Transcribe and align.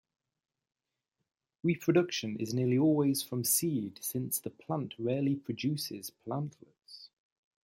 Reproduction 1.61 2.35
is 2.37 2.55
nearly 2.55 2.75
always 2.75 3.21
from 3.21 3.43
seed, 3.43 4.03
since 4.03 4.39
the 4.39 4.49
plant 4.49 4.95
rarely 4.97 5.35
produces 5.35 6.11
plantlets. 6.25 7.09